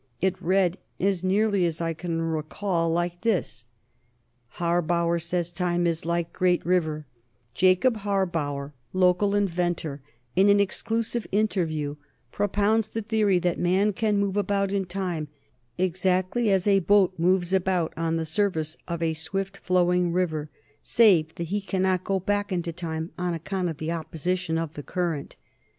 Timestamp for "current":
24.81-25.35